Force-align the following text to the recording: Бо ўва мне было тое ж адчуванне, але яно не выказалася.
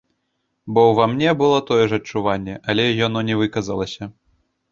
Бо 0.75 0.85
ўва 0.91 1.05
мне 1.11 1.33
было 1.41 1.59
тое 1.67 1.83
ж 1.91 2.01
адчуванне, 2.01 2.55
але 2.73 2.87
яно 3.07 3.19
не 3.29 3.35
выказалася. 3.43 4.03